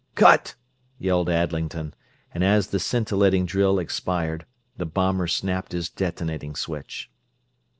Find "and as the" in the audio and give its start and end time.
2.33-2.79